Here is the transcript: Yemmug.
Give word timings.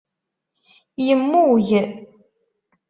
Yemmug. 1.05 1.67